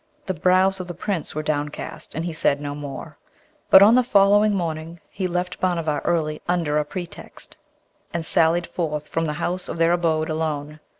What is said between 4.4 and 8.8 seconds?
morning he left Bhanavar early under a pretext, and sallied